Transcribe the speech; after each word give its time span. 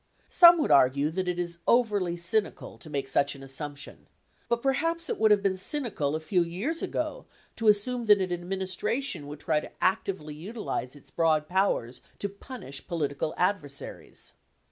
Some 0.29 0.57
would 0.59 0.71
argue 0.71 1.11
that 1.11 1.27
it 1.27 1.37
is 1.37 1.59
overly 1.67 2.17
cynical 2.17 2.79
to 2.79 2.89
make 2.89 3.07
such 3.07 3.35
an 3.35 3.43
assumption, 3.43 4.07
but 4.49 4.63
perhaps 4.63 5.11
it 5.11 5.19
would 5.19 5.29
have 5.29 5.43
been 5.43 5.57
cynical 5.57 6.15
a 6.15 6.19
few 6.19 6.41
years 6.41 6.81
ago 6.81 7.27
to 7.57 7.67
assume 7.67 8.05
that 8.07 8.19
an 8.19 8.33
administration 8.33 9.27
would 9.27 9.41
try 9.41 9.59
to 9.59 9.71
actively 9.79 10.33
utilize 10.33 10.95
its 10.95 11.11
broad 11.11 11.47
powers 11.47 12.01
to 12.17 12.29
punish 12.29 12.87
political 12.87 13.35
adversaries. 13.37 14.33